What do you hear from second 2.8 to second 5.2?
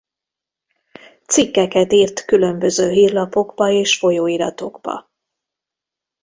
hírlapokba és folyóiratokba.